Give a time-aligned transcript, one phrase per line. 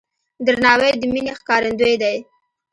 [0.45, 2.17] درناوی د مینې ښکارندوی دی.